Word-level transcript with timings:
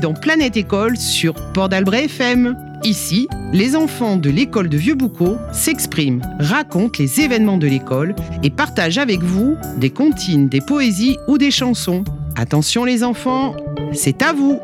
dans 0.00 0.14
Planète 0.14 0.56
École 0.56 0.96
sur 0.96 1.34
Port 1.52 1.68
d'Albret 1.68 2.04
FM. 2.04 2.56
Ici, 2.84 3.28
les 3.52 3.74
enfants 3.74 4.16
de 4.16 4.30
l'école 4.30 4.68
de 4.68 4.76
Vieux-Boucau 4.76 5.36
s'expriment, 5.52 6.22
racontent 6.38 6.98
les 6.98 7.20
événements 7.20 7.58
de 7.58 7.66
l'école 7.66 8.14
et 8.42 8.50
partagent 8.50 8.98
avec 8.98 9.20
vous 9.22 9.56
des 9.78 9.90
comptines, 9.90 10.48
des 10.48 10.60
poésies 10.60 11.16
ou 11.26 11.38
des 11.38 11.50
chansons. 11.50 12.04
Attention 12.36 12.84
les 12.84 13.02
enfants, 13.02 13.56
c'est 13.92 14.22
à 14.22 14.32
vous 14.32 14.60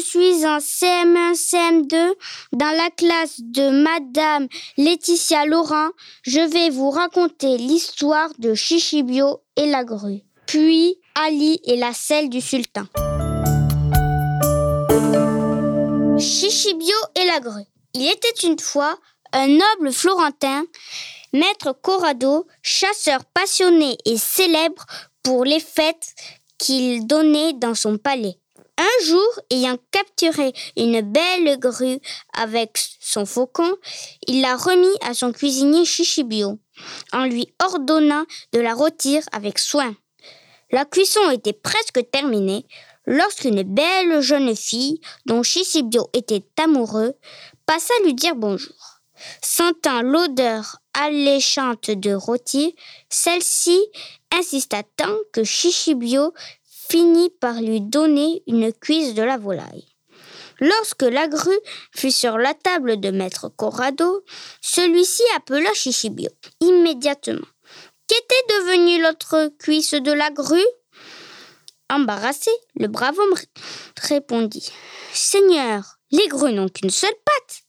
suis 0.00 0.44
en 0.46 0.58
CM1, 0.58 1.34
CM2 1.34 2.14
dans 2.52 2.76
la 2.76 2.90
classe 2.90 3.40
de 3.40 3.70
Madame 3.70 4.48
Laetitia 4.76 5.46
Laurent. 5.46 5.90
Je 6.22 6.40
vais 6.40 6.70
vous 6.70 6.90
raconter 6.90 7.56
l'histoire 7.56 8.30
de 8.38 8.54
Chichibio 8.54 9.42
et 9.56 9.66
la 9.66 9.84
grue, 9.84 10.22
puis 10.46 10.98
Ali 11.14 11.60
et 11.64 11.76
la 11.76 11.92
selle 11.92 12.28
du 12.28 12.40
sultan. 12.40 12.84
Chichibio 16.18 16.96
et 17.14 17.24
la 17.24 17.40
grue. 17.40 17.66
Il 17.94 18.08
était 18.08 18.46
une 18.46 18.58
fois 18.58 18.98
un 19.32 19.46
noble 19.46 19.92
florentin, 19.92 20.64
maître 21.32 21.72
Corrado, 21.80 22.46
chasseur 22.62 23.24
passionné 23.26 23.96
et 24.04 24.16
célèbre 24.16 24.84
pour 25.22 25.44
les 25.44 25.60
fêtes 25.60 26.14
qu'il 26.58 27.06
donnait 27.06 27.52
dans 27.52 27.74
son 27.74 27.98
palais. 27.98 28.39
Un 28.80 29.04
jour, 29.04 29.40
ayant 29.50 29.76
capturé 29.90 30.54
une 30.74 31.02
belle 31.02 31.58
grue 31.58 31.98
avec 32.32 32.78
son 32.98 33.26
faucon, 33.26 33.76
il 34.26 34.40
l'a 34.40 34.56
remis 34.56 34.96
à 35.02 35.12
son 35.12 35.32
cuisinier 35.32 35.84
Chichibio, 35.84 36.58
en 37.12 37.26
lui 37.26 37.52
ordonnant 37.62 38.24
de 38.54 38.60
la 38.60 38.72
rôtir 38.72 39.22
avec 39.32 39.58
soin. 39.58 39.94
La 40.70 40.86
cuisson 40.86 41.30
était 41.30 41.52
presque 41.52 42.10
terminée 42.10 42.64
lorsqu'une 43.04 43.64
belle 43.64 44.22
jeune 44.22 44.56
fille, 44.56 45.02
dont 45.26 45.42
Chichibio 45.42 46.08
était 46.14 46.46
amoureux, 46.58 47.12
passa 47.66 47.92
lui 48.02 48.14
dire 48.14 48.34
bonjour. 48.34 49.02
Sentant 49.42 50.00
l'odeur 50.00 50.78
alléchante 50.94 51.90
de 51.90 52.14
rôti, 52.14 52.74
celle-ci 53.10 53.78
insista 54.32 54.82
tant 54.96 55.16
que 55.34 55.44
Chichibio 55.44 56.32
finit 56.90 57.30
par 57.30 57.60
lui 57.60 57.80
donner 57.80 58.42
une 58.48 58.72
cuisse 58.72 59.14
de 59.14 59.22
la 59.22 59.36
volaille. 59.36 59.86
Lorsque 60.58 61.02
la 61.04 61.28
grue 61.28 61.58
fut 61.92 62.10
sur 62.10 62.36
la 62.36 62.52
table 62.52 62.98
de 62.98 63.10
maître 63.10 63.48
Corrado, 63.48 64.24
celui-ci 64.60 65.22
appela 65.36 65.72
Chichibio 65.72 66.30
immédiatement. 66.60 67.46
Qu'était 68.08 68.46
devenue 68.48 69.00
l'autre 69.02 69.52
cuisse 69.60 69.92
de 69.92 70.12
la 70.12 70.30
grue? 70.30 70.66
Embarrassé, 71.88 72.50
le 72.74 72.88
brave 72.88 73.18
homme 73.18 73.38
répondit 74.02 74.68
Seigneur, 75.12 75.98
les 76.10 76.26
grues 76.26 76.52
n'ont 76.52 76.68
qu'une 76.68 76.90
seule 76.90 77.14
patte. 77.24 77.62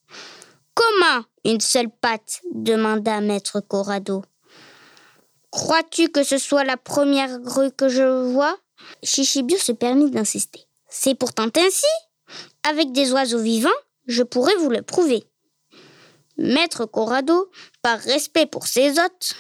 Comment 0.74 1.24
une 1.46 1.62
seule 1.62 1.92
patte? 2.02 2.42
demanda 2.56 3.22
maître 3.22 3.62
Corrado. 3.62 4.24
Crois-tu 5.52 6.10
que 6.10 6.24
ce 6.24 6.40
soit 6.40 6.64
la 6.64 6.78
première 6.78 7.40
grue 7.40 7.72
que 7.72 7.88
je 7.88 8.32
vois? 8.32 8.58
Chichibio 9.04 9.58
se 9.58 9.72
permit 9.72 10.12
d'insister. 10.12 10.66
C'est 10.90 11.16
pourtant 11.16 11.50
ainsi. 11.56 11.86
Avec 12.68 12.92
des 12.92 13.12
oiseaux 13.12 13.42
vivants, 13.42 13.70
je 14.08 14.24
pourrais 14.24 14.56
vous 14.56 14.70
le 14.70 14.82
prouver. 14.82 15.24
Maître 16.38 16.86
Corrado, 16.86 17.52
par 17.82 18.00
respect 18.00 18.46
pour 18.46 18.68
ses 18.68 18.92
hôtes, 19.00 19.34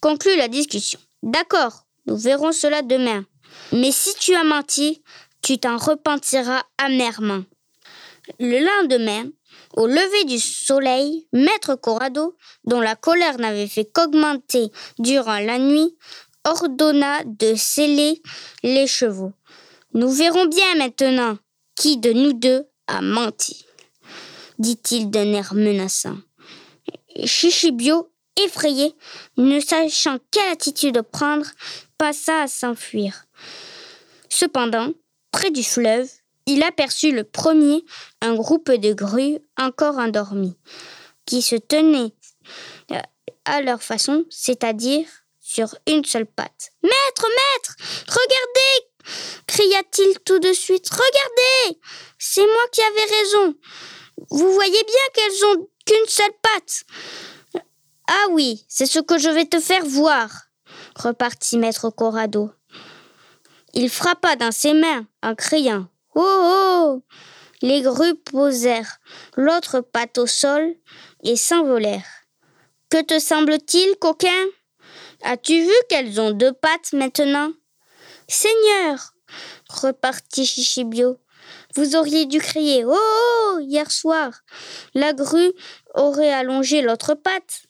conclut 0.00 0.36
la 0.36 0.48
discussion. 0.48 1.00
D'accord, 1.22 1.86
nous 2.06 2.16
verrons 2.16 2.52
cela 2.52 2.82
demain. 2.82 3.24
Mais 3.72 3.90
si 3.90 4.14
tu 4.14 4.34
as 4.34 4.44
menti, 4.44 5.02
tu 5.42 5.58
t'en 5.58 5.76
repentiras 5.76 6.62
amèrement. 6.78 7.42
Le 8.38 8.58
lendemain, 8.58 9.28
au 9.76 9.86
lever 9.86 10.24
du 10.24 10.38
soleil, 10.38 11.26
Maître 11.32 11.74
Corrado, 11.74 12.36
dont 12.64 12.80
la 12.80 12.96
colère 12.96 13.38
n'avait 13.38 13.68
fait 13.68 13.84
qu'augmenter 13.84 14.70
durant 14.98 15.38
la 15.38 15.58
nuit, 15.58 15.96
ordonna 16.46 17.24
de 17.24 17.54
sceller 17.54 18.22
les 18.62 18.86
chevaux. 18.86 19.32
Nous 19.92 20.10
verrons 20.10 20.46
bien 20.46 20.76
maintenant 20.76 21.38
qui 21.74 21.98
de 21.98 22.12
nous 22.12 22.32
deux 22.32 22.64
a 22.86 23.02
menti, 23.02 23.66
dit-il 24.58 25.10
d'un 25.10 25.32
air 25.34 25.54
menaçant. 25.54 26.16
Chichibio, 27.24 28.10
effrayé, 28.36 28.94
ne 29.36 29.60
sachant 29.60 30.18
quelle 30.30 30.52
attitude 30.52 31.00
prendre, 31.02 31.46
passa 31.98 32.42
à 32.42 32.46
s'enfuir. 32.46 33.24
Cependant, 34.28 34.90
près 35.32 35.50
du 35.50 35.62
fleuve, 35.62 36.08
il 36.46 36.62
aperçut 36.62 37.10
le 37.10 37.24
premier 37.24 37.84
un 38.20 38.34
groupe 38.34 38.70
de 38.70 38.92
grues 38.92 39.38
encore 39.58 39.98
endormis, 39.98 40.56
qui 41.24 41.42
se 41.42 41.56
tenaient 41.56 42.12
euh, 42.92 43.00
à 43.44 43.62
leur 43.62 43.82
façon, 43.82 44.24
c'est-à-dire 44.30 45.06
sur 45.56 45.74
une 45.86 46.04
seule 46.04 46.26
patte. 46.26 46.70
Maître, 46.82 47.26
maître, 47.40 47.76
regardez 48.08 48.90
cria-t-il 49.46 50.18
tout 50.20 50.38
de 50.38 50.52
suite. 50.52 50.86
Regardez 50.90 51.80
C'est 52.18 52.44
moi 52.44 52.64
qui 52.72 52.82
avais 52.82 53.16
raison. 53.18 53.54
Vous 54.30 54.52
voyez 54.52 54.84
bien 54.84 55.06
qu'elles 55.14 55.44
ont 55.46 55.68
qu'une 55.86 56.08
seule 56.08 56.34
patte. 56.42 56.82
Ah 58.06 58.26
oui, 58.32 58.66
c'est 58.68 58.84
ce 58.84 58.98
que 58.98 59.16
je 59.16 59.30
vais 59.30 59.46
te 59.46 59.58
faire 59.58 59.84
voir, 59.86 60.28
repartit 60.94 61.56
maître 61.56 61.88
Corrado. 61.88 62.50
Il 63.72 63.88
frappa 63.88 64.36
dans 64.36 64.52
ses 64.52 64.74
mains 64.74 65.06
en 65.22 65.34
criant 65.34 65.86
Oh 66.14 66.22
oh 66.22 67.02
Les 67.62 67.80
grues 67.80 68.16
posèrent 68.16 68.98
l'autre 69.36 69.80
patte 69.80 70.18
au 70.18 70.26
sol 70.26 70.74
et 71.22 71.36
s'envolèrent. 71.36 72.26
Que 72.90 73.02
te 73.02 73.18
semble-t-il, 73.18 73.96
coquin? 73.96 74.44
As-tu 75.28 75.60
vu 75.60 75.72
qu'elles 75.88 76.20
ont 76.20 76.30
deux 76.30 76.52
pattes 76.52 76.92
maintenant? 76.92 77.50
Seigneur 78.28 79.12
repartit 79.68 80.46
Chichibio. 80.46 81.16
Vous 81.74 81.96
auriez 81.96 82.26
dû 82.26 82.38
crier 82.38 82.84
Oh, 82.84 82.94
oh 82.94 83.58
hier 83.58 83.90
soir. 83.90 84.30
La 84.94 85.14
grue 85.14 85.52
aurait 85.94 86.32
allongé 86.32 86.80
l'autre 86.80 87.14
patte. 87.14 87.62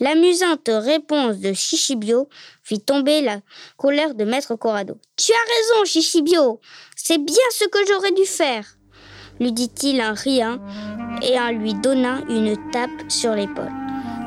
L'amusante 0.00 0.68
réponse 0.68 1.38
de 1.38 1.54
Chichibio 1.54 2.28
fit 2.62 2.80
tomber 2.80 3.22
la 3.22 3.40
colère 3.78 4.14
de 4.14 4.24
Maître 4.24 4.54
Corrado. 4.56 4.98
Tu 5.16 5.32
as 5.32 5.48
raison, 5.54 5.86
Chichibio. 5.86 6.60
C'est 6.94 7.16
bien 7.16 7.48
ce 7.52 7.64
que 7.68 7.86
j'aurais 7.88 8.12
dû 8.12 8.26
faire, 8.26 8.66
lui 9.40 9.52
dit-il 9.52 10.02
en 10.02 10.12
riant 10.12 10.58
et 11.22 11.40
en 11.40 11.52
lui 11.52 11.72
donnant 11.72 12.22
une 12.28 12.54
tape 12.70 13.10
sur 13.10 13.32
l'épaule. 13.34 13.72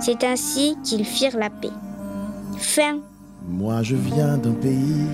C'est 0.01 0.23
ainsi 0.23 0.75
qu'ils 0.83 1.05
firent 1.05 1.37
la 1.37 1.51
paix. 1.51 1.69
Moi 3.47 3.83
je 3.83 3.95
viens 3.95 4.37
d'un 4.37 4.53
pays 4.53 5.07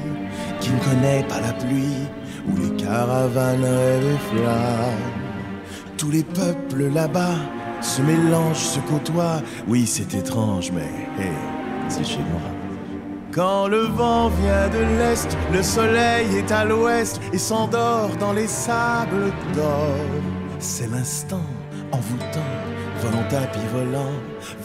qui 0.59 0.71
ne 0.71 0.79
connaît 0.79 1.23
pas 1.27 1.41
la 1.41 1.53
pluie, 1.53 2.07
où 2.47 2.57
les 2.57 2.75
caravanes 2.83 3.63
rêvent 3.63 4.17
flammes. 4.31 5.11
Tous 5.97 6.09
les 6.09 6.23
peuples 6.23 6.89
là-bas 6.93 7.35
se 7.81 8.01
mélangent, 8.01 8.57
se 8.57 8.79
côtoient. 8.79 9.41
Oui, 9.67 9.85
c'est 9.85 10.13
étrange, 10.15 10.71
mais 10.71 10.89
c'est 11.89 12.05
chez 12.05 12.19
moi. 12.31 12.41
Quand 13.31 13.67
le 13.67 13.83
vent 13.83 14.29
vient 14.29 14.67
de 14.69 14.79
l'est, 14.97 15.37
le 15.53 15.63
soleil 15.63 16.27
est 16.35 16.51
à 16.51 16.65
l'ouest 16.65 17.21
et 17.31 17.37
s'endort 17.37 18.15
dans 18.19 18.33
les 18.33 18.47
sables 18.47 19.31
d'or. 19.55 19.95
C'est 20.59 20.89
l'instant 20.91 21.45
envoûtant, 21.91 22.51
volant 23.01 23.23
tapis 23.29 23.67
volant 23.73 24.13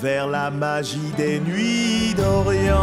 vers 0.01 0.27
la 0.27 0.51
magie 0.51 1.13
des 1.17 1.41
nuits 1.41 2.15
d'Orient. 2.15 2.77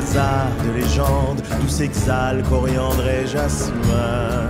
De 0.00 0.72
légendes, 0.72 1.42
d'où 1.60 1.68
s'exhale 1.68 2.42
coriandre 2.48 3.06
et 3.06 3.26
jasmin. 3.26 4.48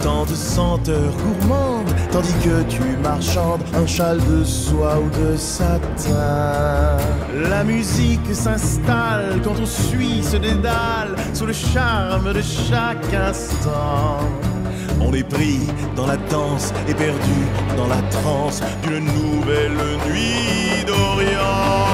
Tant 0.00 0.24
de 0.24 0.34
senteurs 0.34 1.12
gourmandes, 1.16 1.92
tandis 2.12 2.32
que 2.44 2.62
tu 2.68 2.96
marchandes 3.02 3.62
un 3.74 3.86
châle 3.86 4.20
de 4.30 4.44
soie 4.44 5.00
ou 5.00 5.10
de 5.20 5.36
satin. 5.36 6.96
La 7.50 7.64
musique 7.64 8.32
s'installe 8.32 9.40
quand 9.42 9.54
on 9.60 9.66
suit 9.66 10.22
ce 10.22 10.36
dédale, 10.36 11.16
sous 11.34 11.46
le 11.46 11.52
charme 11.52 12.32
de 12.32 12.40
chaque 12.40 13.12
instant. 13.12 14.20
On 15.00 15.12
est 15.12 15.28
pris 15.28 15.60
dans 15.96 16.06
la 16.06 16.16
danse 16.30 16.72
et 16.88 16.94
perdu 16.94 17.40
dans 17.76 17.88
la 17.88 18.02
transe 18.10 18.62
d'une 18.84 19.06
nouvelle 19.06 19.76
nuit 20.06 20.84
d'Orient. 20.86 21.87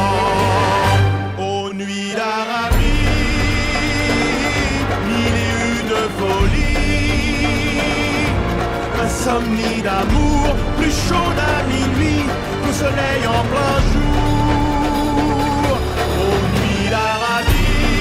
Insomnie 9.26 9.80
d'amour, 9.80 10.54
plus 10.76 10.90
chaud 10.90 11.32
à 11.38 11.62
minuit 11.66 12.24
qu'au 12.62 12.72
soleil 12.72 13.26
en 13.26 13.42
plein 13.50 13.78
jour. 13.92 15.78
Aux 16.20 16.40
nuits 16.54 16.88
d'Arabie, 16.90 17.94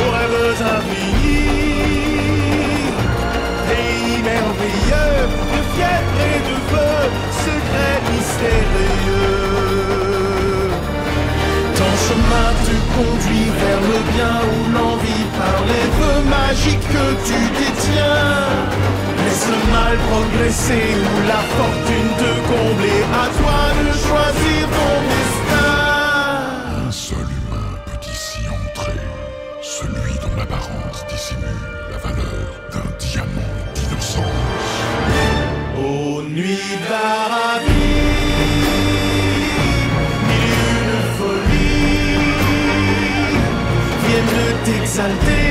aux 0.00 0.10
rêves 0.10 0.62
infinis 0.74 1.50
pays 3.68 4.18
merveilleux 4.22 5.16
de 5.52 5.60
fièvre 5.74 6.20
et 6.30 6.40
de 6.48 6.56
feu, 6.70 6.96
secret 7.44 7.96
mystérieux. 8.10 9.50
Ton 11.76 11.92
chemin 12.06 12.50
te 12.64 12.74
conduit 12.96 13.48
vers 13.60 13.82
le 13.90 13.98
bien 14.12 14.36
où 14.50 14.58
l'envie 14.72 15.26
par 15.38 15.58
les 15.68 15.86
vœux 15.98 16.22
magiques 16.30 16.88
que 16.88 17.06
tu 17.26 17.38
détiens. 17.58 18.80
Progresser 20.10 20.90
ou 21.06 21.16
la 21.28 21.40
fortune 21.56 22.10
te 22.18 22.30
combler. 22.50 23.00
À 23.22 23.26
toi 23.38 23.58
de 23.78 23.86
choisir 23.92 24.62
ton 24.76 24.94
destin. 25.12 25.70
Un 26.86 26.90
seul 26.90 27.28
humain 27.38 27.70
peut 27.86 28.02
ici 28.10 28.40
entrer, 28.48 29.00
celui 29.62 30.14
dont 30.22 30.34
l'apparence 30.36 31.06
dissimule 31.08 31.64
la 31.92 31.98
valeur 31.98 32.48
d'un 32.72 32.90
diamant 32.98 33.56
d'innocence. 33.74 34.70
Aux 35.78 36.22
nuits 36.22 36.76
d'Arabie, 36.88 37.70
mille 40.28 40.66
une 40.74 40.98
folies 41.18 42.18
viennent 44.06 44.58
t'exalter, 44.64 45.49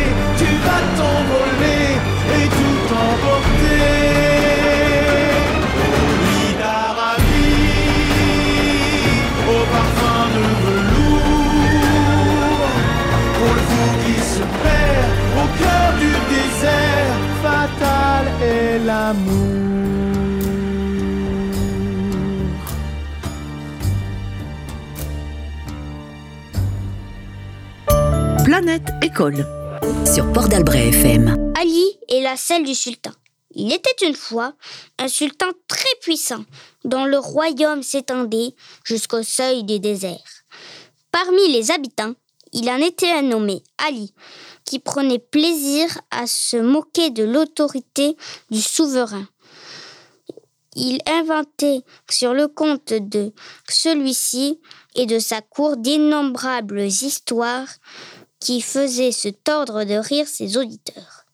l'amour. 19.10 19.48
Planète 28.46 28.84
École. 29.02 29.46
sur 30.06 30.32
Port 30.32 30.48
d'Albret 30.48 30.90
FM. 30.90 31.54
Ali 31.60 31.98
est 32.08 32.22
la 32.22 32.36
selle 32.38 32.64
du 32.64 32.76
sultan. 32.76 33.12
Il 33.56 33.74
était 33.74 34.06
une 34.06 34.16
fois 34.16 34.54
un 35.00 35.08
sultan 35.08 35.48
très 35.68 35.96
puissant, 36.02 36.46
dont 36.84 37.06
le 37.06 37.18
royaume 37.18 37.82
s'étendait 37.82 38.54
jusqu'au 38.84 39.24
seuil 39.24 39.64
du 39.64 39.80
désert. 39.80 40.30
Parmi 41.12 41.52
les 41.52 41.72
habitants, 41.72 42.14
il 42.54 42.70
en 42.70 42.78
était 42.78 43.12
un 43.12 43.24
nommé 43.24 43.64
Ali, 43.78 44.14
qui 44.70 44.78
prenait 44.78 45.18
plaisir 45.18 46.00
à 46.12 46.28
se 46.28 46.56
moquer 46.56 47.10
de 47.10 47.24
l'autorité 47.24 48.16
du 48.52 48.62
souverain. 48.62 49.28
Il 50.76 51.00
inventait 51.08 51.82
sur 52.08 52.36
le 52.36 52.48
compte 52.48 52.94
de 52.94 53.34
celui-ci 53.68 54.60
et 54.94 55.08
de 55.08 55.18
sa 55.18 55.42
cour 55.42 55.76
d'innombrables 55.76 56.84
histoires 56.84 57.68
qui 58.40 58.62
faisaient 58.62 59.12
se 59.12 59.30
tordre 59.30 59.86
de 59.86 59.96
rire 59.96 60.28
ses 60.28 60.56
auditeurs. 60.56 61.26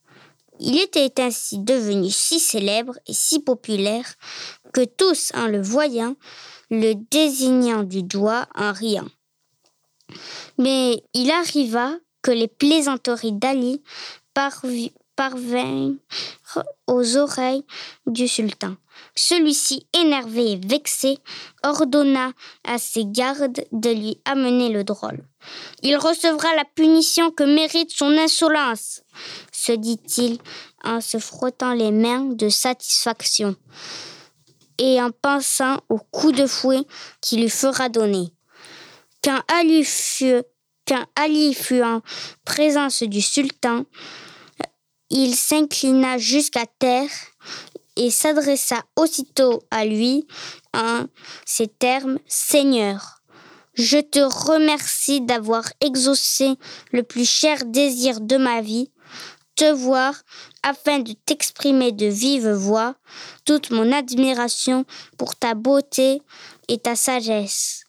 Il 0.62 0.80
était 0.80 1.22
ainsi 1.22 1.60
devenu 1.60 2.10
si 2.10 2.40
célèbre 2.40 2.98
et 3.06 3.14
si 3.14 3.42
populaire 3.42 4.16
que 4.72 4.86
tous, 4.86 5.34
en 5.36 5.48
le 5.48 5.62
voyant, 5.62 6.16
le 6.72 6.94
désignant 7.12 7.84
du 7.84 8.02
doigt 8.02 8.48
en 8.56 8.72
riant. 8.72 9.10
Mais 10.58 11.04
il 11.14 11.32
arriva 11.32 11.98
que 12.26 12.32
les 12.32 12.48
plaisanteries 12.48 13.34
d'Ali 13.34 13.84
parvi- 14.34 14.92
parvinrent 15.16 15.94
aux 16.88 17.18
oreilles 17.18 17.64
du 18.08 18.28
sultan. 18.28 18.78
Celui-ci, 19.16 19.86
énervé 19.96 20.54
et 20.54 20.56
vexé, 20.56 21.20
ordonna 21.64 22.32
à 22.64 22.80
ses 22.80 23.06
gardes 23.06 23.64
de 23.72 23.90
lui 23.92 24.18
amener 24.26 24.70
le 24.70 24.84
drôle. 24.84 25.24
Il 25.84 25.96
recevra 25.98 26.56
la 26.56 26.66
punition 26.66 27.30
que 27.30 27.44
mérite 27.44 27.92
son 27.92 28.18
insolence, 28.18 29.04
se 29.52 29.74
dit-il 29.74 30.40
en 30.84 31.02
se 31.02 31.20
frottant 31.20 31.74
les 31.74 31.92
mains 31.92 32.26
de 32.26 32.50
satisfaction 32.50 33.56
et 34.80 35.00
en 35.00 35.12
pensant 35.12 35.78
au 35.90 36.00
coup 36.00 36.32
de 36.32 36.48
fouet 36.48 36.82
qu'il 37.22 37.42
lui 37.42 37.52
fera 37.52 37.88
donner. 37.88 38.34
Quand 39.24 39.42
Ali 39.48 39.84
fut, 39.84 40.44
quand 40.88 41.06
Ali 41.16 41.54
fut 41.54 41.82
en 41.82 42.02
présence 42.44 43.04
du 43.04 43.22
sultan, 43.22 43.86
il 45.10 45.36
s'inclina 45.36 46.18
jusqu'à 46.18 46.66
terre 46.80 47.10
et 47.96 48.12
s'adressa 48.12 48.84
aussitôt 48.96 49.64
à 49.72 49.86
lui 49.86 50.26
en 50.74 51.06
ces 51.46 51.68
termes 51.68 52.20
Seigneur, 52.28 53.22
je 53.74 53.98
te 53.98 54.20
remercie 54.20 55.22
d'avoir 55.22 55.66
exaucé 55.82 56.56
le 56.92 57.04
plus 57.04 57.30
cher 57.30 57.66
désir 57.66 58.22
de 58.22 58.38
ma 58.38 58.62
vie, 58.62 58.90
te 59.56 59.72
voir 59.72 60.14
afin 60.64 61.00
de 61.00 61.14
t'exprimer 61.26 61.92
de 61.92 62.08
vive 62.08 62.50
voix 62.50 62.96
toute 63.46 63.72
mon 63.72 63.92
admiration 63.92 64.86
pour 65.18 65.36
ta 65.36 65.54
beauté 65.54 66.22
et 66.68 66.78
ta 66.78 66.96
sagesse. 66.96 67.85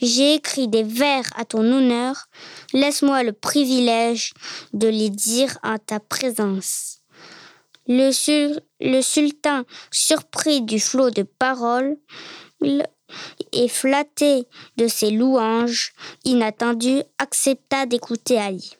J'ai 0.00 0.34
écrit 0.34 0.68
des 0.68 0.82
vers 0.84 1.24
à 1.36 1.44
ton 1.44 1.60
honneur, 1.60 2.28
laisse-moi 2.72 3.22
le 3.22 3.32
privilège 3.32 4.32
de 4.72 4.88
les 4.88 5.10
dire 5.10 5.58
en 5.62 5.78
ta 5.78 6.00
présence. 6.00 6.98
Le, 7.86 8.12
sul- 8.12 8.60
le 8.80 9.00
sultan, 9.02 9.64
surpris 9.90 10.62
du 10.62 10.78
flot 10.78 11.10
de 11.10 11.22
paroles, 11.22 11.96
et 13.52 13.68
flatté 13.68 14.46
de 14.76 14.86
ses 14.86 15.10
louanges 15.10 15.92
inattendues, 16.24 17.02
accepta 17.18 17.86
d'écouter 17.86 18.38
Ali. 18.38 18.76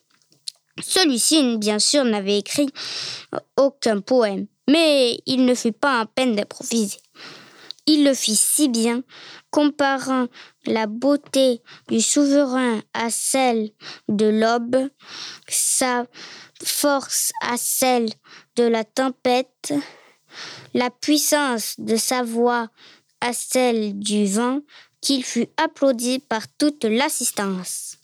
Celui-ci, 0.81 1.57
bien 1.57 1.79
sûr, 1.79 2.03
n'avait 2.05 2.37
écrit 2.37 2.69
aucun 3.57 4.01
poème, 4.01 4.45
mais 4.69 5.19
il 5.25 5.45
ne 5.45 5.55
fut 5.55 5.71
pas 5.71 6.01
en 6.01 6.05
peine 6.05 6.35
d'improviser. 6.35 6.99
Il 7.91 8.03
le 8.03 8.13
fit 8.13 8.35
si 8.35 8.69
bien, 8.69 9.01
comparant 9.49 10.27
la 10.67 10.85
beauté 10.85 11.63
du 11.87 12.01
souverain 12.01 12.83
à 12.93 13.09
celle 13.09 13.71
de 14.07 14.27
l'aube, 14.27 14.89
sa 15.47 16.05
force 16.63 17.31
à 17.41 17.57
celle 17.57 18.11
de 18.57 18.63
la 18.63 18.83
tempête, 18.83 19.73
la 20.75 20.91
puissance 20.91 21.79
de 21.79 21.95
sa 21.95 22.21
voix 22.21 22.69
à 23.21 23.33
celle 23.33 23.97
du 23.97 24.27
vent, 24.27 24.59
qu'il 25.01 25.23
fut 25.23 25.47
applaudi 25.57 26.19
par 26.19 26.47
toute 26.59 26.83
l'assistance. 26.83 27.97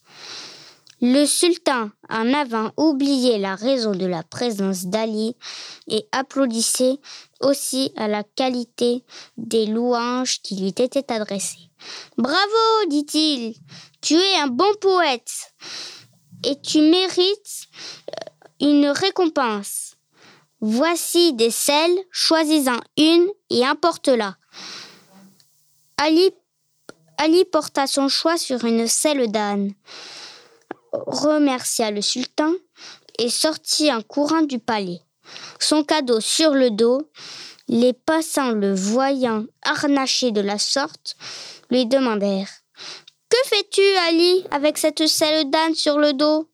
Le 1.01 1.27
sultan 1.27 1.92
en 2.10 2.34
avant 2.34 2.72
oublié 2.77 3.38
la 3.38 3.54
raison 3.54 3.92
de 3.92 4.08
la 4.08 4.24
présence 4.24 4.86
d'Ali 4.86 5.36
et 5.88 6.08
applaudissait 6.12 6.98
aussi 7.46 7.92
à 7.96 8.08
la 8.08 8.24
qualité 8.24 9.04
des 9.38 9.66
louanges 9.66 10.42
qui 10.42 10.56
lui 10.56 10.68
étaient 10.70 11.12
adressées. 11.12 11.70
Bravo, 12.18 12.90
dit-il, 12.90 13.56
tu 14.02 14.16
es 14.16 14.40
un 14.40 14.48
bon 14.48 14.74
poète 14.82 15.54
et 16.44 16.60
tu 16.60 16.82
mérites 16.82 17.68
euh, 18.10 18.68
une 18.68 18.88
récompense. 18.88 19.96
Voici 20.62 21.34
des 21.34 21.52
selles, 21.52 21.98
choisis-en 22.12 22.80
une 22.98 23.28
et 23.50 23.66
importe-la. 23.66 24.36
Ali, 25.98 26.32
Ali 27.18 27.46
porta 27.46 27.88
son 27.88 28.10
choix 28.10 28.38
sur 28.38 28.66
une 28.66 28.88
selle 28.88 29.32
d'âne 29.32 29.74
remercia 31.08 31.92
le 31.92 32.02
sultan 32.02 32.52
et 33.20 33.30
sortit 33.30 33.92
en 33.92 34.02
courant 34.02 34.42
du 34.42 34.60
palais. 34.60 35.02
Son 35.60 35.84
cadeau 35.84 36.20
sur 36.20 36.51
le 36.51 36.72
dos, 36.72 37.01
les 37.67 37.94
passants 37.94 38.51
le 38.51 38.74
voyant 38.74 39.46
harnaché 39.63 40.32
de 40.32 40.41
la 40.41 40.60
sorte, 40.60 41.15
lui 41.70 41.86
demandèrent 41.86 42.51
Que 43.29 43.38
fais-tu, 43.46 43.82
Ali, 44.08 44.46
avec 44.51 44.77
cette 44.77 45.08
selle 45.08 45.50
d'âne 45.50 45.75
sur 45.75 45.98
le 45.98 46.13
dos? 46.13 46.50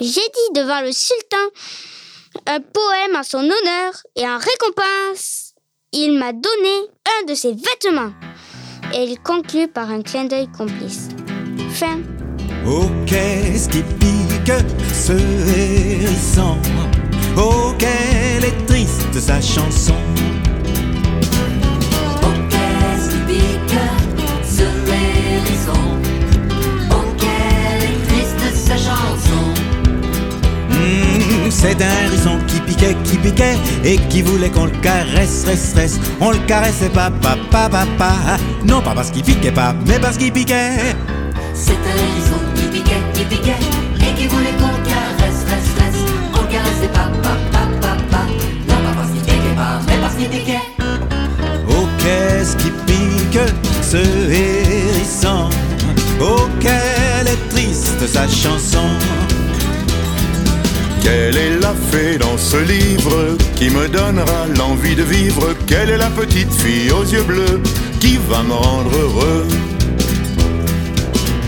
J'ai 0.00 0.06
dit 0.06 0.52
devant 0.54 0.80
le 0.80 0.92
sultan 0.92 1.36
un 2.46 2.60
poème 2.60 3.16
à 3.16 3.22
son 3.22 3.38
honneur 3.38 3.92
et 4.16 4.26
en 4.26 4.38
récompense, 4.38 5.54
il 5.92 6.18
m'a 6.18 6.32
donné 6.32 6.88
un 7.20 7.26
de 7.26 7.34
ses 7.34 7.52
vêtements. 7.52 8.12
Et 8.94 9.04
il 9.04 9.18
conclut 9.20 9.68
par 9.68 9.90
un 9.90 10.02
clin 10.02 10.24
d'œil 10.24 10.48
complice. 10.56 11.08
Fin. 11.70 12.00
Oh, 12.66 12.86
qu'est-ce 13.06 13.68
qui 13.68 13.82
pique 13.82 14.52
ce 14.92 15.12
Oh, 17.36 17.72
quelle 17.78 18.44
est 18.44 18.66
triste 18.66 19.18
sa 19.18 19.40
chanson. 19.40 19.94
Oh, 22.22 22.26
qu'est-ce 22.50 23.10
qui 23.10 23.16
pique 23.26 23.78
ce 24.44 24.62
hérisson 24.62 25.80
Oh, 26.90 27.04
quelle 27.18 27.88
est 27.90 28.06
triste 28.08 28.66
sa 28.66 28.76
chanson. 28.76 29.42
Hmm, 30.70 31.50
C'est 31.50 31.80
un 31.82 32.04
hérisson 32.06 32.38
qui 32.46 32.60
piquait, 32.60 32.96
qui 33.04 33.16
piquait 33.16 33.56
Et 33.84 33.96
qui 34.08 34.22
voulait 34.22 34.50
qu'on 34.50 34.66
le 34.66 34.78
caresse, 34.82 35.44
reste, 35.46 35.76
reste. 35.76 36.00
On 36.20 36.30
le 36.32 36.38
caressait 36.46 36.90
pas, 36.90 37.10
pas, 37.10 37.36
pas, 37.50 37.68
pas, 37.68 37.86
pas. 37.98 38.14
Non, 38.66 38.82
pas 38.82 38.94
parce 38.94 39.10
qu'il 39.10 39.22
piquait 39.22 39.52
pas, 39.52 39.74
mais 39.86 39.98
parce 39.98 40.18
qu'il 40.18 40.32
piquait. 40.32 40.94
C'est 41.54 41.72
un 41.72 41.96
hérisson 41.96 42.40
qui 42.54 42.62
piquait, 42.78 43.02
qui 43.14 43.24
piquait 43.24 43.56
Et 44.00 44.14
qui 44.20 44.26
voulait 44.26 44.52
qu'on 44.58 44.91
Oh, 51.68 51.86
qu'est-ce 51.98 52.56
qui 52.56 52.70
pique 52.86 53.38
ce 53.82 53.96
hérisson 53.96 55.48
Oh, 56.20 56.48
quelle 56.60 57.26
est 57.26 57.48
triste 57.48 58.06
sa 58.06 58.28
chanson. 58.28 58.86
Quelle 61.02 61.36
est 61.36 61.58
la 61.58 61.74
fée 61.90 62.18
dans 62.18 62.38
ce 62.38 62.58
livre 62.58 63.36
qui 63.56 63.70
me 63.70 63.88
donnera 63.88 64.46
l'envie 64.56 64.94
de 64.94 65.02
vivre? 65.02 65.54
Quelle 65.66 65.90
est 65.90 65.96
la 65.96 66.10
petite 66.10 66.52
fille 66.52 66.92
aux 66.92 67.04
yeux 67.04 67.24
bleus 67.24 67.60
qui 67.98 68.18
va 68.28 68.44
me 68.44 68.54
rendre 68.54 68.96
heureux? 68.96 69.46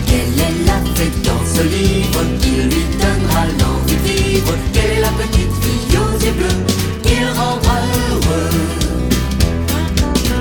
Quelle 0.07 0.37
est 0.47 0.65
la 0.65 0.79
fête 0.95 1.21
dans 1.23 1.45
ce 1.45 1.63
livre 1.63 2.21
qui 2.41 2.61
lui 2.63 2.85
donnera 2.99 3.45
l'envie 3.59 3.95
de 3.95 4.07
vivre? 4.09 4.53
Quelle 4.73 4.97
est 4.97 5.01
la 5.01 5.11
petite 5.11 5.53
fille 5.63 5.97
aux 5.97 6.25
yeux 6.25 6.33
bleus 6.33 6.84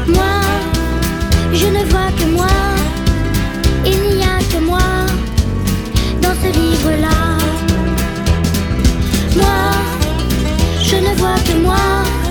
Moi, 0.08 0.40
je 1.52 1.66
ne 1.66 1.84
vois 1.90 2.10
que 2.18 2.24
moi. 2.24 2.46
Il 3.84 4.00
n'y 4.16 4.22
a 4.22 4.38
que 4.50 4.58
moi 4.64 4.78
dans 6.22 6.34
ce 6.42 6.48
livre-là. 6.58 7.38
Moi, 9.36 9.60
je 10.82 10.96
ne 10.96 11.14
vois 11.16 11.38
que 11.46 11.54
moi. 11.62 12.23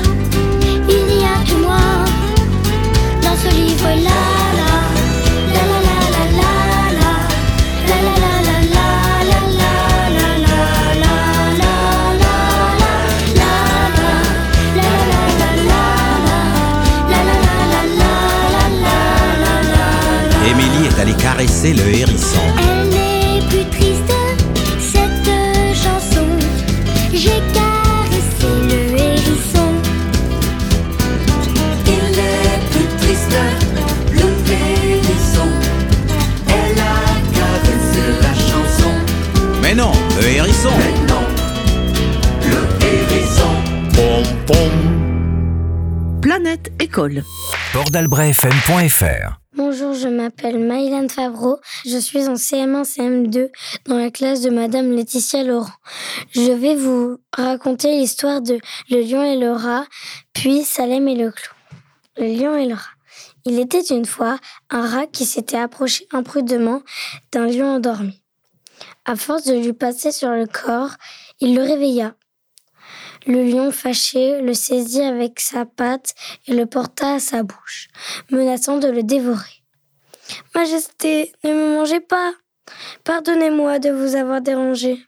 Caresser 21.11 21.73
le 21.73 21.83
hérisson. 21.87 22.39
Elle 22.57 22.89
n'est 22.89 23.41
plus 23.47 23.65
triste, 23.69 24.13
cette 24.79 25.27
chanson. 25.73 26.27
J'ai 27.13 27.41
caressé 27.53 28.51
le 28.69 28.79
hérisson. 28.97 29.69
Il 31.85 32.19
est 32.19 32.61
plus 32.71 32.87
triste, 32.97 33.37
le 34.11 34.27
hérisson. 34.51 35.49
Elle 36.47 36.79
a 36.79 36.81
caressé 37.37 38.03
la 38.21 38.33
chanson. 38.33 38.93
Mais 39.61 39.75
non, 39.75 39.91
le 40.19 40.27
hérisson. 40.27 40.71
Mais 40.77 40.95
non, 41.07 41.23
le 42.49 42.59
hérisson. 42.85 43.53
Pom 43.93 44.23
pom. 44.45 44.75
Planète 46.21 46.71
École. 46.79 47.23
Pordalbrefm.fr 47.73 49.42
Bonjour, 49.55 49.93
je 49.93 50.07
m'appelle 50.07 50.57
Maïlane 50.57 51.11
Favreau. 51.11 51.59
Je 51.85 51.99
suis 51.99 52.27
en 52.27 52.33
CM1, 52.33 52.85
CM2 52.85 53.51
dans 53.85 53.99
la 53.99 54.09
classe 54.09 54.41
de 54.41 54.49
Madame 54.49 54.91
Laetitia 54.91 55.43
Laurent. 55.43 55.69
Je 56.31 56.51
vais 56.51 56.73
vous 56.73 57.19
raconter 57.31 57.91
l'histoire 57.91 58.41
de 58.41 58.57
Le 58.89 59.01
lion 59.01 59.23
et 59.23 59.37
le 59.37 59.51
rat, 59.51 59.85
puis 60.33 60.63
Salem 60.63 61.07
et 61.07 61.13
le 61.13 61.29
clou. 61.29 61.53
Le 62.17 62.25
lion 62.25 62.57
et 62.57 62.65
le 62.65 62.73
rat. 62.73 62.95
Il 63.45 63.59
était 63.59 63.83
une 63.83 64.05
fois 64.05 64.39
un 64.71 64.87
rat 64.87 65.05
qui 65.05 65.23
s'était 65.23 65.59
approché 65.59 66.07
imprudemment 66.11 66.81
d'un 67.31 67.45
lion 67.45 67.75
endormi. 67.75 68.23
À 69.05 69.15
force 69.15 69.43
de 69.43 69.53
lui 69.53 69.73
passer 69.73 70.11
sur 70.11 70.31
le 70.31 70.47
corps, 70.47 70.95
il 71.39 71.55
le 71.55 71.61
réveilla. 71.61 72.15
Le 73.25 73.41
lion, 73.43 73.71
fâché, 73.71 74.41
le 74.41 74.53
saisit 74.53 75.01
avec 75.01 75.39
sa 75.39 75.65
patte 75.65 76.13
et 76.47 76.53
le 76.53 76.65
porta 76.65 77.13
à 77.15 77.19
sa 77.19 77.43
bouche, 77.43 77.87
menaçant 78.29 78.77
de 78.77 78.89
le 78.89 79.01
dévorer. 79.01 79.63
Majesté, 80.53 81.31
ne 81.43 81.53
me 81.53 81.75
mangez 81.75 82.01
pas. 82.01 82.33
Pardonnez-moi 83.03 83.79
de 83.79 83.91
vous 83.91 84.15
avoir 84.15 84.41
dérangé. 84.41 85.05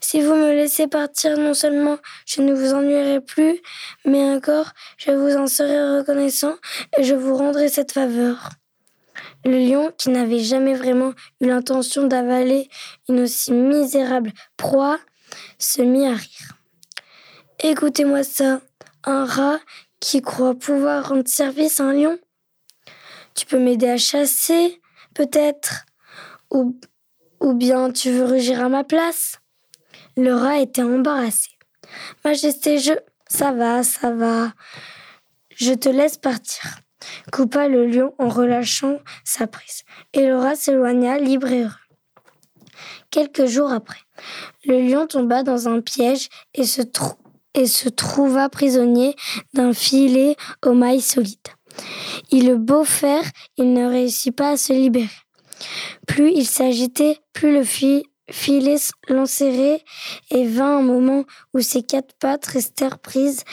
Si 0.00 0.20
vous 0.20 0.34
me 0.34 0.52
laissez 0.52 0.88
partir, 0.88 1.38
non 1.38 1.54
seulement 1.54 1.98
je 2.26 2.42
ne 2.42 2.54
vous 2.54 2.74
ennuierai 2.74 3.20
plus, 3.20 3.60
mais 4.04 4.22
encore 4.24 4.72
je 4.96 5.12
vous 5.12 5.36
en 5.36 5.46
serai 5.46 5.98
reconnaissant 5.98 6.56
et 6.98 7.04
je 7.04 7.14
vous 7.14 7.36
rendrai 7.36 7.68
cette 7.68 7.92
faveur. 7.92 8.50
Le 9.44 9.58
lion, 9.58 9.92
qui 9.96 10.08
n'avait 10.08 10.40
jamais 10.40 10.74
vraiment 10.74 11.12
eu 11.40 11.46
l'intention 11.46 12.06
d'avaler 12.06 12.68
une 13.08 13.20
aussi 13.20 13.52
misérable 13.52 14.32
proie, 14.56 14.98
se 15.58 15.82
mit 15.82 16.06
à 16.06 16.14
rire. 16.14 16.63
Écoutez-moi 17.66 18.24
ça, 18.24 18.60
un 19.04 19.24
rat 19.24 19.58
qui 19.98 20.20
croit 20.20 20.54
pouvoir 20.54 21.08
rendre 21.08 21.26
service 21.26 21.80
à 21.80 21.84
un 21.84 21.94
lion. 21.94 22.18
Tu 23.34 23.46
peux 23.46 23.58
m'aider 23.58 23.88
à 23.88 23.96
chasser, 23.96 24.82
peut-être, 25.14 25.86
ou, 26.50 26.78
bien 27.54 27.90
tu 27.90 28.10
veux 28.10 28.26
rugir 28.26 28.62
à 28.62 28.68
ma 28.68 28.84
place. 28.84 29.40
Le 30.18 30.34
rat 30.34 30.58
était 30.58 30.82
embarrassé. 30.82 31.52
Majesté, 32.22 32.78
je... 32.78 32.92
Ça 33.28 33.52
va, 33.52 33.82
ça 33.82 34.10
va. 34.10 34.52
Je 35.56 35.72
te 35.72 35.88
laisse 35.88 36.18
partir. 36.18 36.80
Coupa 37.32 37.66
le 37.66 37.86
lion 37.86 38.14
en 38.18 38.28
relâchant 38.28 38.98
sa 39.24 39.46
prise. 39.46 39.84
Et 40.12 40.26
le 40.26 40.36
rat 40.36 40.54
s'éloigna 40.54 41.16
libre 41.16 41.50
et 41.50 41.62
heureux. 41.62 41.72
Quelques 43.10 43.46
jours 43.46 43.72
après, 43.72 44.00
le 44.66 44.86
lion 44.86 45.06
tomba 45.06 45.42
dans 45.42 45.66
un 45.66 45.80
piège 45.80 46.28
et 46.52 46.64
se, 46.64 46.82
trou- 46.82 47.14
et 47.54 47.66
se 47.66 47.88
trouva 47.88 48.48
prisonnier 48.48 49.14
d'un 49.52 49.72
filet 49.72 50.36
au 50.64 50.72
mailles 50.72 51.00
solide. 51.00 51.38
Il 52.30 52.48
eut 52.48 52.58
beau 52.58 52.84
faire, 52.84 53.24
il 53.56 53.72
ne 53.72 53.86
réussit 53.86 54.34
pas 54.34 54.50
à 54.50 54.56
se 54.56 54.72
libérer. 54.72 55.08
Plus 56.06 56.30
il 56.30 56.46
s'agitait, 56.46 57.18
plus 57.32 57.52
le 57.52 57.64
fi- 57.64 58.04
filet 58.30 58.76
l'enserrait 59.08 59.82
et 60.30 60.46
vint 60.46 60.78
un 60.78 60.82
moment 60.82 61.24
où 61.52 61.60
ses 61.60 61.82
quatre 61.82 62.14
pattes 62.18 62.46
restèrent 62.46 62.98
prises 62.98 63.44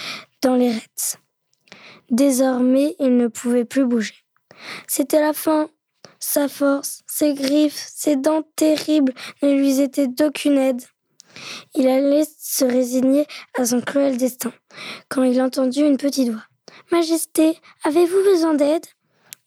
dans 0.41 0.55
les 0.55 0.72
rêtes. 0.72 1.17
Désormais, 2.10 2.96
il 3.00 3.15
ne 3.17 3.27
pouvait 3.27 3.65
plus 3.65 3.86
bouger. 3.86 4.15
C'était 4.88 5.22
la 5.22 5.34
fin. 5.34 5.70
Sa 6.20 6.48
force, 6.48 7.01
ses 7.08 7.34
griffes, 7.34 7.84
ses 7.96 8.15
dents 8.15 8.43
terribles 8.55 9.13
ne 9.41 9.53
lui 9.53 9.79
étaient 9.79 10.08
d'aucune 10.08 10.58
aide. 10.58 10.84
Il 11.76 11.88
allait 11.88 12.26
se 12.40 12.66
résigner 12.66 13.26
à 13.58 13.66
son 13.66 13.82
cruel 13.82 14.18
destin, 14.18 14.54
quand 15.10 15.24
il 15.24 15.42
entendit 15.42 15.82
une 15.82 15.98
petite 15.98 16.30
voix. 16.30 16.46
Majesté, 16.92 17.58
avez-vous 17.84 18.24
besoin 18.24 18.54
d'aide? 18.54 18.86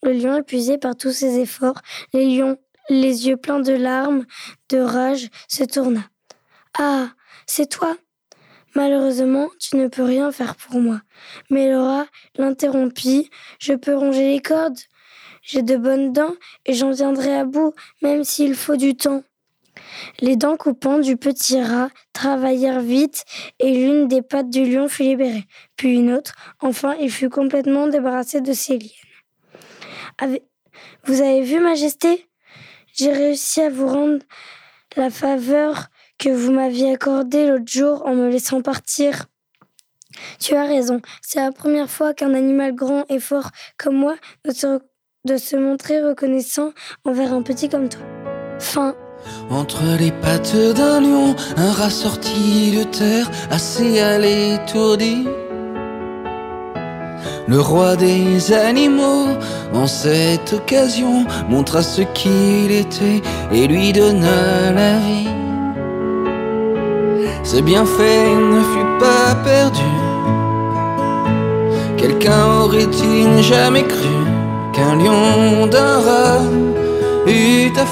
Le 0.03 0.13
lion, 0.13 0.37
épuisé 0.37 0.77
par 0.77 0.95
tous 0.95 1.11
ses 1.11 1.39
efforts, 1.39 1.81
les 2.13 2.35
lions, 2.35 2.57
les 2.89 3.27
yeux 3.27 3.37
pleins 3.37 3.59
de 3.59 3.73
larmes, 3.73 4.25
de 4.69 4.79
rage, 4.79 5.29
se 5.47 5.63
tourna. 5.63 6.01
Ah, 6.77 7.09
c'est 7.47 7.69
toi? 7.69 7.95
Malheureusement, 8.75 9.49
tu 9.59 9.77
ne 9.77 9.87
peux 9.87 10.03
rien 10.03 10.31
faire 10.33 10.55
pour 10.55 10.81
moi. 10.81 11.01
Mais 11.49 11.71
Laura 11.71 12.05
l'interrompit. 12.35 13.29
Je 13.57 13.73
peux 13.73 13.95
ronger 13.95 14.33
les 14.33 14.41
cordes. 14.41 14.79
J'ai 15.41 15.61
de 15.61 15.77
bonnes 15.77 16.11
dents 16.11 16.35
et 16.65 16.73
j'en 16.73 16.91
viendrai 16.91 17.33
à 17.35 17.45
bout, 17.45 17.73
même 18.01 18.23
s'il 18.23 18.53
faut 18.53 18.75
du 18.75 18.95
temps. 18.95 19.23
Les 20.19 20.35
dents 20.35 20.57
coupantes 20.57 21.01
du 21.01 21.17
petit 21.17 21.61
rat 21.61 21.89
travaillèrent 22.13 22.81
vite 22.81 23.25
et 23.59 23.73
l'une 23.73 24.07
des 24.07 24.21
pattes 24.21 24.49
du 24.49 24.65
lion 24.65 24.87
fut 24.87 25.03
libérée, 25.03 25.45
puis 25.75 25.95
une 25.95 26.13
autre. 26.13 26.35
Enfin, 26.61 26.95
il 26.99 27.11
fut 27.11 27.29
complètement 27.29 27.87
débarrassé 27.87 28.41
de 28.41 28.53
ses 28.53 28.79
liens. 28.79 30.37
Vous 31.05 31.21
avez 31.21 31.41
vu, 31.41 31.59
Majesté? 31.59 32.27
J'ai 32.93 33.11
réussi 33.11 33.61
à 33.61 33.69
vous 33.69 33.87
rendre 33.87 34.19
la 34.95 35.09
faveur 35.09 35.87
que 36.17 36.29
vous 36.29 36.51
m'aviez 36.51 36.93
accordée 36.93 37.47
l'autre 37.47 37.67
jour 37.67 38.05
en 38.05 38.15
me 38.15 38.29
laissant 38.29 38.61
partir. 38.61 39.25
Tu 40.39 40.55
as 40.55 40.65
raison, 40.65 41.01
c'est 41.21 41.39
la 41.39 41.51
première 41.51 41.89
fois 41.89 42.13
qu'un 42.13 42.33
animal 42.33 42.73
grand 42.73 43.03
et 43.09 43.19
fort 43.19 43.49
comme 43.77 43.97
moi 43.97 44.15
doit 44.45 44.79
de 45.25 45.37
se 45.37 45.55
montrer 45.55 46.01
reconnaissant 46.01 46.71
envers 47.03 47.33
un 47.33 47.41
petit 47.41 47.67
comme 47.67 47.89
toi. 47.89 48.01
Fin. 48.59 48.95
Entre 49.49 49.83
les 49.99 50.11
pattes 50.11 50.55
d'un 50.75 50.99
lion, 51.01 51.35
un 51.57 51.71
rat 51.71 51.89
sorti 51.89 52.77
de 52.77 52.83
terre, 52.83 53.29
assez 53.51 53.99
à 53.99 54.17
l'étourdi. 54.17 55.27
Le 57.47 57.59
roi 57.61 57.95
des 57.95 58.51
animaux, 58.51 59.27
en 59.73 59.85
cette 59.85 60.53
occasion, 60.53 61.25
montra 61.47 61.83
ce 61.83 62.01
qu'il 62.01 62.71
était 62.71 63.21
et 63.51 63.67
lui 63.67 63.93
donna 63.93 64.71
la 64.73 64.97
vie. 64.97 65.29
Ce 67.43 67.57
bienfait 67.61 68.27
ne 68.35 68.61
fut 68.61 68.99
pas 68.99 69.35
perdu. 69.43 69.91
Quelqu'un 71.97 72.61
aurait-il 72.61 73.43
jamais 73.43 73.83
cru 73.83 74.15
qu'un 74.73 74.95
lion 74.95 75.67
d'un 75.67 75.99
rat 75.99 76.41
eût 77.27 77.71
à 77.77 77.85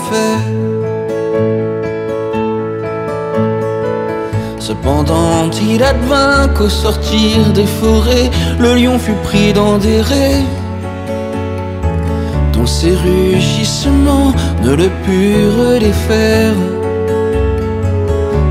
Cependant, 4.73 5.51
il 5.71 5.83
advint 5.83 6.47
qu'au 6.47 6.67
sortir 6.67 7.53
des 7.53 7.67
forêts, 7.67 8.31
le 8.57 8.73
lion 8.73 8.97
fut 8.97 9.19
pris 9.23 9.53
dans 9.53 9.77
des 9.77 10.01
raies, 10.01 10.43
dont 12.53 12.65
ses 12.65 12.95
rugissements 12.95 14.33
ne 14.63 14.71
le 14.73 14.89
purent 15.05 15.79
défaire. 15.79 16.55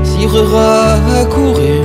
Sirera 0.05 0.95
accourut 1.21 1.83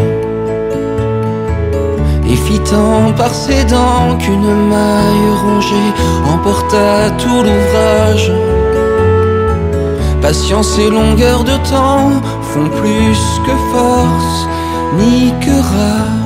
et 2.31 2.37
fit 2.37 2.61
tant 2.61 3.13
par 3.17 3.35
ses 3.35 3.65
dents 3.65 4.17
qu'une 4.21 4.55
maille 4.73 5.31
rongée 5.43 5.91
emporta 6.33 7.11
tout 7.19 7.43
l'ouvrage. 7.43 8.31
Patience 10.21 10.79
et 10.79 10.91
longueur 10.91 11.45
de 11.45 11.57
temps 11.71 12.11
font 12.43 12.69
plus 12.69 13.19
que 13.47 13.57
force 13.73 14.47
ni 14.99 15.33
que 15.41 15.51
rage. 15.61 16.19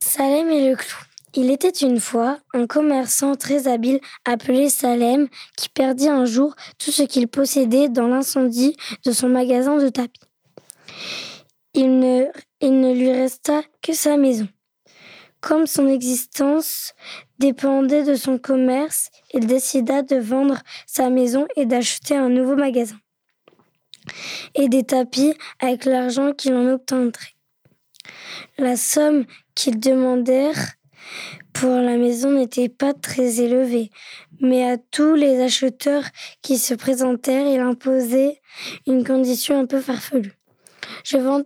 Salem 0.00 0.50
et 0.50 0.70
le 0.70 0.76
clou. 0.76 0.98
Il 1.34 1.50
était 1.50 1.68
une 1.68 2.00
fois 2.00 2.38
un 2.54 2.66
commerçant 2.66 3.36
très 3.36 3.68
habile 3.68 4.00
appelé 4.24 4.70
Salem 4.70 5.28
qui 5.56 5.68
perdit 5.68 6.08
un 6.08 6.24
jour 6.24 6.54
tout 6.78 6.90
ce 6.90 7.02
qu'il 7.02 7.28
possédait 7.28 7.90
dans 7.90 8.06
l'incendie 8.06 8.74
de 9.04 9.12
son 9.12 9.28
magasin 9.28 9.76
de 9.76 9.88
tapis. 9.90 10.20
Il 11.74 11.98
ne, 11.98 12.24
il 12.62 12.80
ne 12.80 12.94
lui 12.94 13.12
resta 13.12 13.62
que 13.82 13.92
sa 13.92 14.16
maison. 14.16 14.48
Comme 15.40 15.66
son 15.66 15.88
existence 15.88 16.94
dépendait 17.38 18.04
de 18.04 18.14
son 18.14 18.38
commerce, 18.38 19.10
il 19.32 19.46
décida 19.46 20.02
de 20.02 20.16
vendre 20.16 20.60
sa 20.86 21.10
maison 21.10 21.46
et 21.56 21.66
d'acheter 21.66 22.16
un 22.16 22.28
nouveau 22.28 22.56
magasin 22.56 22.96
et 24.54 24.68
des 24.68 24.84
tapis 24.84 25.34
avec 25.58 25.84
l'argent 25.84 26.32
qu'il 26.32 26.54
en 26.54 26.66
obtiendrait. 26.68 27.34
La 28.58 28.76
somme 28.76 29.24
qu'ils 29.54 29.80
demandèrent 29.80 30.74
pour 31.52 31.70
la 31.70 31.96
maison 31.96 32.32
n'était 32.32 32.68
pas 32.68 32.92
très 32.92 33.40
élevée, 33.40 33.90
mais 34.40 34.70
à 34.70 34.76
tous 34.76 35.14
les 35.14 35.40
acheteurs 35.40 36.04
qui 36.42 36.58
se 36.58 36.74
présentèrent, 36.74 37.46
il 37.46 37.60
imposait 37.60 38.40
une 38.86 39.04
condition 39.04 39.58
un 39.58 39.66
peu 39.66 39.80
farfelue. 39.80 40.34
Je 41.04 41.16
vends, 41.16 41.42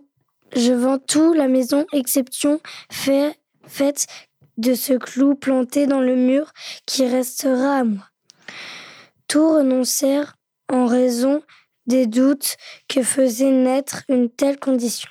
je 0.55 0.97
tout, 1.07 1.33
la 1.33 1.47
maison, 1.47 1.85
exception 1.93 2.59
fait, 2.91 3.37
faite 3.67 4.07
de 4.57 4.73
ce 4.73 4.93
clou 4.93 5.35
planté 5.35 5.87
dans 5.87 6.01
le 6.01 6.15
mur 6.15 6.51
qui 6.85 7.07
restera 7.07 7.77
à 7.79 7.83
moi. 7.83 8.03
Tous 9.27 9.55
renoncèrent 9.55 10.35
en 10.69 10.85
raison 10.85 11.41
des 11.87 12.05
doutes 12.05 12.57
que 12.87 13.01
faisait 13.01 13.51
naître 13.51 14.03
une 14.09 14.29
telle 14.29 14.59
condition. 14.59 15.09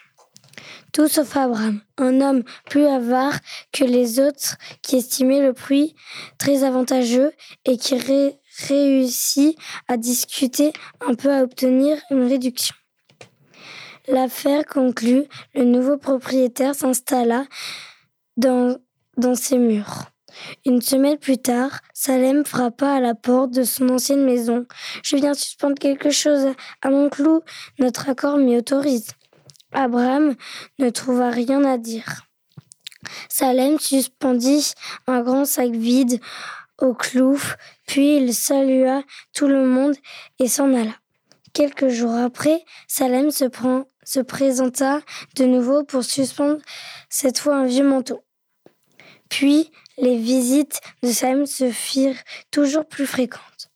Tout 0.93 1.09
sauf 1.09 1.37
Abraham, 1.37 1.81
un 1.99 2.21
homme 2.21 2.43
plus 2.69 2.85
avare 2.85 3.39
que 3.73 3.85
les 3.85 4.21
autres 4.21 4.57
qui 4.83 4.97
estimait 4.97 5.41
le 5.41 5.53
prix 5.53 5.95
très 6.39 6.65
avantageux 6.65 7.33
et 7.65 7.77
qui 7.77 7.97
ré- 7.97 8.39
réussit 8.69 9.57
à 9.89 9.97
discuter 9.97 10.73
un 11.01 11.15
peu 11.15 11.33
à 11.33 11.43
obtenir 11.43 11.99
une 12.11 12.27
réduction. 12.29 12.75
L'affaire 14.09 14.67
conclue, 14.67 15.25
le 15.55 15.65
nouveau 15.65 15.97
propriétaire 15.97 16.75
s'installa 16.75 17.45
dans, 18.40 19.35
ses 19.35 19.59
murs. 19.59 20.07
Une 20.64 20.81
semaine 20.81 21.18
plus 21.18 21.38
tard, 21.38 21.81
Salem 21.92 22.44
frappa 22.44 22.94
à 22.94 23.00
la 23.00 23.14
porte 23.14 23.50
de 23.50 23.64
son 23.64 23.88
ancienne 23.90 24.24
maison. 24.24 24.66
Je 25.03 25.16
viens 25.16 25.35
suspendre 25.35 25.74
quelque 25.74 26.11
chose 26.11 26.55
à 26.83 26.90
mon 26.90 27.11
clou. 27.11 27.42
Notre 27.79 28.09
accord 28.09 28.38
m'y 28.38 28.57
autorise. 28.57 29.09
Abraham 29.72 30.35
ne 30.79 30.90
trouva 30.90 31.31
rien 31.31 31.64
à 31.64 31.79
dire. 31.79 32.22
Salem 33.29 33.79
suspendit 33.79 34.72
un 35.07 35.20
grand 35.20 35.44
sac 35.44 35.70
vide 35.70 36.20
au 36.79 36.94
clou, 36.94 37.38
puis 37.87 38.16
il 38.16 38.35
salua 38.35 39.03
tout 39.35 39.48
le 39.48 39.66
monde 39.66 39.96
et 40.38 40.48
s'en 40.48 40.72
alla. 40.74 40.94
Quelques 41.53 41.88
jours 41.88 42.14
après, 42.14 42.64
Salem 42.87 43.31
se 43.31 44.20
présenta 44.20 45.00
de 45.37 45.44
nouveau 45.44 45.85
pour 45.85 46.05
suspendre 46.05 46.59
cette 47.09 47.38
fois 47.38 47.57
un 47.57 47.66
vieux 47.66 47.87
manteau. 47.87 48.22
Puis 49.31 49.71
les 49.97 50.19
visites 50.19 50.81
de 51.03 51.11
Salem 51.11 51.47
se 51.47 51.71
firent 51.71 52.23
toujours 52.51 52.87
plus 52.87 53.07
fréquentes. 53.07 53.71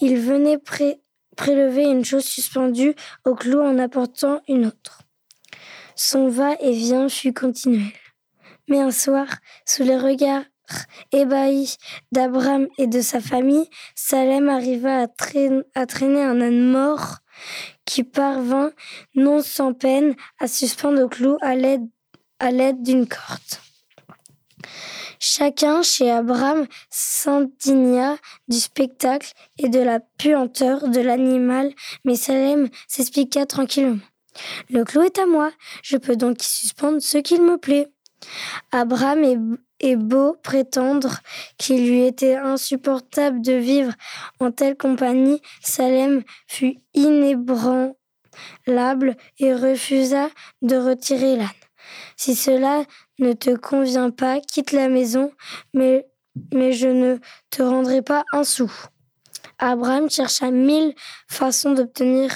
Il 0.00 0.16
venait 0.18 0.58
pré- 0.58 1.00
prélever 1.36 1.84
une 1.84 2.04
chose 2.04 2.24
suspendue 2.24 2.94
au 3.26 3.34
clou 3.34 3.60
en 3.60 3.78
apportant 3.78 4.40
une 4.48 4.66
autre. 4.66 5.02
Son 5.96 6.28
va-et-vient 6.28 7.08
fut 7.08 7.34
continuel. 7.34 7.92
Mais 8.68 8.80
un 8.80 8.90
soir, 8.90 9.26
sous 9.66 9.82
les 9.82 9.98
regards 9.98 10.44
ébahis 11.12 11.76
d'Abraham 12.12 12.66
et 12.78 12.86
de 12.86 13.02
sa 13.02 13.20
famille, 13.20 13.68
Salem 13.94 14.48
arriva 14.48 15.02
à, 15.02 15.06
traîn- 15.06 15.64
à 15.74 15.84
traîner 15.86 16.22
un 16.22 16.40
âne 16.40 16.70
mort 16.70 17.18
qui 17.84 18.02
parvint, 18.04 18.70
non 19.14 19.42
sans 19.42 19.74
peine, 19.74 20.14
à 20.38 20.48
suspendre 20.48 21.02
au 21.02 21.08
clou 21.08 21.36
à 21.42 21.54
l'aide 21.56 22.82
d'une 22.82 23.06
corde. 23.06 23.63
Chacun 25.20 25.82
chez 25.82 26.10
Abraham 26.10 26.66
s'indigna 26.90 28.16
du 28.48 28.58
spectacle 28.58 29.32
et 29.58 29.68
de 29.68 29.80
la 29.80 30.00
puanteur 30.18 30.88
de 30.88 31.00
l'animal, 31.00 31.72
mais 32.04 32.16
Salem 32.16 32.68
s'expliqua 32.88 33.46
tranquillement. 33.46 34.00
Le 34.70 34.84
clou 34.84 35.02
est 35.02 35.18
à 35.18 35.26
moi, 35.26 35.52
je 35.82 35.96
peux 35.96 36.16
donc 36.16 36.42
y 36.42 36.46
suspendre 36.46 37.00
ce 37.00 37.18
qu'il 37.18 37.42
me 37.42 37.56
plaît. 37.56 37.88
Abraham 38.72 39.24
est, 39.80 39.96
beau 39.96 40.36
prétendre 40.42 41.20
qu'il 41.58 41.88
lui 41.88 42.04
était 42.04 42.36
insupportable 42.36 43.42
de 43.42 43.52
vivre 43.52 43.92
en 44.40 44.50
telle 44.50 44.76
compagnie. 44.76 45.42
Salem 45.62 46.22
fut 46.46 46.78
inébranlable 46.94 47.94
et 49.38 49.54
refusa 49.54 50.30
de 50.62 50.76
retirer 50.76 51.36
l'âne. 51.36 51.48
Si 52.16 52.34
cela 52.34 52.84
ne 53.18 53.32
te 53.32 53.54
convient 53.54 54.10
pas, 54.10 54.40
quitte 54.40 54.72
la 54.72 54.88
maison, 54.88 55.32
mais, 55.72 56.06
mais 56.52 56.72
je 56.72 56.88
ne 56.88 57.18
te 57.50 57.62
rendrai 57.62 58.02
pas 58.02 58.24
un 58.32 58.44
sou. 58.44 58.70
Abraham 59.58 60.10
chercha 60.10 60.50
mille 60.50 60.94
façons 61.28 61.72
d'obtenir 61.72 62.30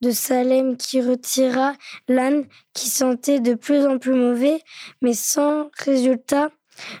de 0.00 0.10
Salem 0.10 0.76
qui 0.76 1.00
retira 1.00 1.74
l'âne 2.08 2.46
qui 2.72 2.90
sentait 2.90 3.40
de 3.40 3.54
plus 3.54 3.86
en 3.86 3.98
plus 3.98 4.14
mauvais, 4.14 4.60
mais 5.00 5.14
sans 5.14 5.70
résultat, 5.78 6.50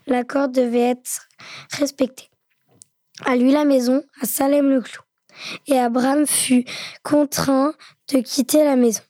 l'accord 0.06 0.48
devait 0.48 0.90
être 0.90 1.28
respecté. 1.72 2.30
À 3.24 3.36
lui 3.36 3.52
la 3.52 3.64
maison, 3.64 4.02
à 4.20 4.26
Salem 4.26 4.70
le 4.70 4.80
clou. 4.80 5.02
Et 5.66 5.78
Abraham 5.78 6.26
fut 6.26 6.64
contraint 7.02 7.74
de 8.12 8.20
quitter 8.20 8.64
la 8.64 8.76
maison. 8.76 9.02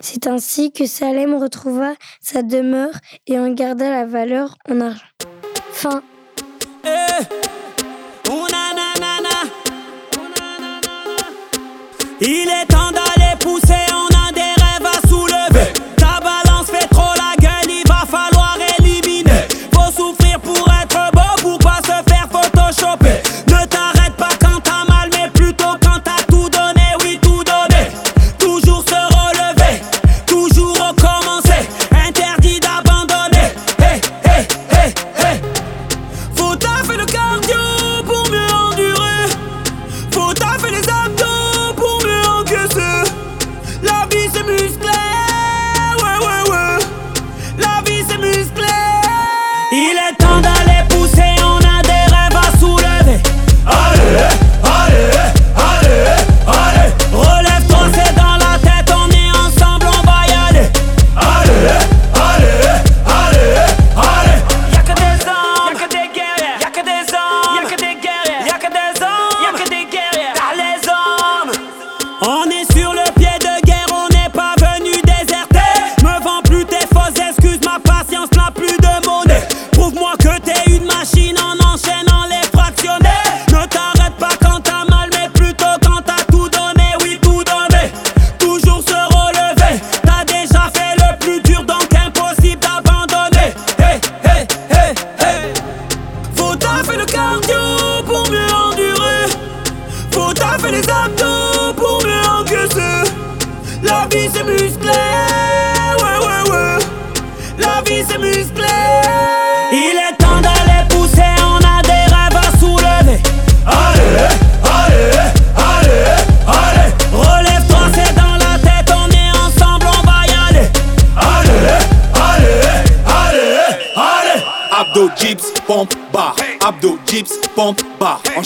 C'est 0.00 0.26
ainsi 0.26 0.72
que 0.72 0.86
Salem 0.86 1.34
retrouva 1.34 1.94
sa 2.20 2.42
demeure 2.42 2.94
et 3.26 3.38
en 3.38 3.50
garda 3.50 3.90
la 3.90 4.06
valeur 4.06 4.56
en 4.68 4.80
argent. 4.80 5.04
Fin. 5.72 6.02
musclé. 48.20 48.66
Il 49.72 49.96
est 49.96 50.16
temps 50.16 50.29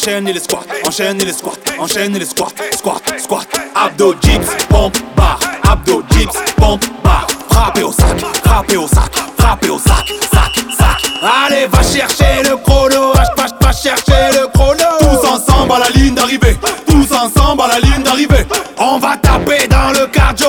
Enchaîne 0.06 0.26
les 0.26 0.38
squats, 0.38 0.60
enchaîne 0.86 1.18
les 1.24 1.32
squats, 1.32 1.52
enchaîne 1.78 2.18
les 2.18 2.26
squats, 2.26 2.52
squat, 2.76 3.02
squat. 3.18 3.48
Abdo, 3.74 4.12
dips, 4.12 4.50
pompe, 4.68 4.98
bar. 5.16 5.38
Abdo, 5.66 6.02
dips, 6.10 6.36
pompe, 6.56 6.84
bar. 7.02 7.26
Frappez 7.48 7.84
au 7.84 7.90
sac, 7.90 8.20
frappez 8.44 8.76
au 8.76 8.86
sac, 8.86 9.10
frappez 9.38 9.70
au 9.70 9.78
sac, 9.78 10.06
sac, 10.30 10.52
sac. 10.78 11.10
Allez, 11.46 11.66
va 11.68 11.82
chercher 11.82 12.42
le 12.42 12.54
chrono, 12.58 13.14
va, 13.14 13.46
va 13.62 13.72
chercher 13.72 14.38
le 14.38 14.46
chrono. 14.48 14.84
Tous 15.00 15.26
ensemble 15.26 15.72
à 15.72 15.78
la 15.78 15.88
ligne 15.98 16.14
d'arrivée, 16.14 16.58
tous 16.86 17.10
ensemble 17.10 17.62
à 17.62 17.68
la 17.68 17.78
ligne 17.80 18.02
d'arrivée. 18.02 18.46
On 18.76 18.98
va 18.98 19.16
taper 19.16 19.66
dans 19.68 19.90
le 19.98 20.06
cardio, 20.08 20.48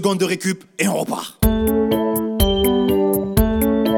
de 0.00 0.24
récup 0.24 0.64
et 0.78 0.88
on 0.88 0.94
repart. 0.94 1.38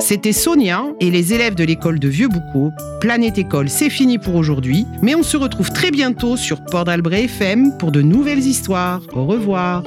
C'était 0.00 0.32
Sonia 0.32 0.84
et 1.00 1.10
les 1.10 1.32
élèves 1.32 1.54
de 1.54 1.62
l'école 1.62 2.00
de 2.00 2.08
Vieux-Boucau. 2.08 2.72
Planète 3.00 3.38
École, 3.38 3.68
c'est 3.68 3.88
fini 3.88 4.18
pour 4.18 4.34
aujourd'hui, 4.34 4.84
mais 5.00 5.14
on 5.14 5.22
se 5.22 5.36
retrouve 5.36 5.70
très 5.70 5.92
bientôt 5.92 6.36
sur 6.36 6.64
Port 6.64 6.84
d'Albret 6.84 7.24
FM 7.24 7.78
pour 7.78 7.92
de 7.92 8.02
nouvelles 8.02 8.40
histoires. 8.40 9.00
Au 9.14 9.26
revoir. 9.26 9.84